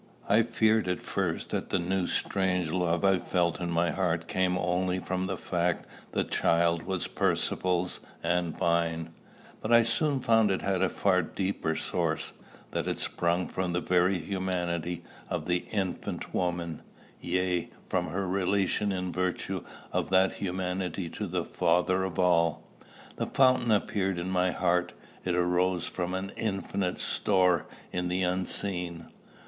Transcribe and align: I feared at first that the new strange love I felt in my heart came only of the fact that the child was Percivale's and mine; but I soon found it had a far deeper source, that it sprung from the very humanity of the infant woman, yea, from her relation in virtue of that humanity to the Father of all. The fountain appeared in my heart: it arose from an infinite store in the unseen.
I 0.27 0.41
feared 0.41 0.87
at 0.87 0.97
first 0.99 1.51
that 1.51 1.69
the 1.69 1.77
new 1.77 2.07
strange 2.07 2.71
love 2.71 3.05
I 3.05 3.19
felt 3.19 3.59
in 3.61 3.69
my 3.69 3.91
heart 3.91 4.27
came 4.27 4.57
only 4.57 4.97
of 4.97 5.27
the 5.27 5.37
fact 5.37 5.85
that 6.11 6.11
the 6.11 6.23
child 6.35 6.81
was 6.87 7.07
Percivale's 7.07 7.99
and 8.23 8.57
mine; 8.59 9.13
but 9.61 9.71
I 9.71 9.83
soon 9.83 10.19
found 10.19 10.49
it 10.49 10.63
had 10.63 10.81
a 10.81 10.89
far 10.89 11.21
deeper 11.21 11.75
source, 11.75 12.33
that 12.71 12.87
it 12.87 12.97
sprung 12.97 13.47
from 13.47 13.73
the 13.73 13.79
very 13.79 14.17
humanity 14.17 15.03
of 15.29 15.45
the 15.45 15.65
infant 15.71 16.33
woman, 16.33 16.81
yea, 17.19 17.69
from 17.85 18.07
her 18.07 18.27
relation 18.27 18.91
in 18.91 19.13
virtue 19.13 19.63
of 19.91 20.09
that 20.09 20.33
humanity 20.33 21.09
to 21.09 21.27
the 21.27 21.45
Father 21.45 22.03
of 22.05 22.17
all. 22.17 22.67
The 23.17 23.27
fountain 23.27 23.69
appeared 23.69 24.17
in 24.17 24.31
my 24.31 24.49
heart: 24.51 24.93
it 25.23 25.35
arose 25.35 25.85
from 25.85 26.15
an 26.15 26.31
infinite 26.35 26.97
store 26.97 27.67
in 27.91 28.07
the 28.07 28.23
unseen. 28.23 29.05